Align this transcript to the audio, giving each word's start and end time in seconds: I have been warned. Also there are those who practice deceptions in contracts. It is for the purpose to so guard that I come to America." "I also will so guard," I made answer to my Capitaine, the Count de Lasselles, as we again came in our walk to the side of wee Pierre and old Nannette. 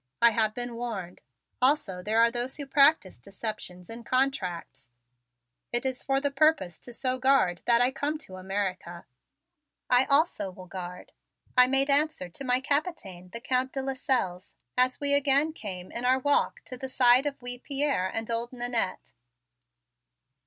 I 0.19 0.31
have 0.31 0.55
been 0.55 0.73
warned. 0.77 1.21
Also 1.61 2.01
there 2.01 2.17
are 2.21 2.31
those 2.31 2.57
who 2.57 2.65
practice 2.65 3.19
deceptions 3.19 3.87
in 3.87 4.03
contracts. 4.03 4.89
It 5.71 5.85
is 5.85 6.01
for 6.03 6.19
the 6.19 6.31
purpose 6.31 6.79
to 6.79 6.91
so 6.91 7.19
guard 7.19 7.61
that 7.65 7.81
I 7.81 7.91
come 7.91 8.17
to 8.25 8.37
America." 8.37 9.05
"I 9.91 10.05
also 10.05 10.49
will 10.49 10.63
so 10.65 10.69
guard," 10.69 11.11
I 11.55 11.67
made 11.67 11.91
answer 11.91 12.29
to 12.29 12.43
my 12.43 12.59
Capitaine, 12.61 13.29
the 13.29 13.41
Count 13.41 13.73
de 13.73 13.83
Lasselles, 13.83 14.55
as 14.75 14.99
we 14.99 15.13
again 15.13 15.53
came 15.53 15.91
in 15.91 16.03
our 16.03 16.17
walk 16.17 16.61
to 16.65 16.77
the 16.77 16.89
side 16.89 17.27
of 17.27 17.39
wee 17.39 17.59
Pierre 17.59 18.07
and 18.07 18.31
old 18.31 18.51
Nannette. 18.51 19.13